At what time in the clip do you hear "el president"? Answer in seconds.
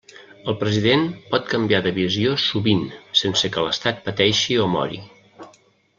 0.51-1.03